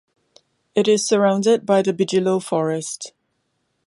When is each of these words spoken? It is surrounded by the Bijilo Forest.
It 0.73 0.87
is 0.87 1.05
surrounded 1.05 1.63
by 1.63 1.83
the 1.83 1.93
Bijilo 1.93 2.41
Forest. 2.43 3.13